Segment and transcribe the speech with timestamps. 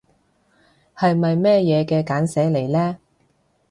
[0.95, 2.97] 係咪咩嘢嘅簡寫嚟呢？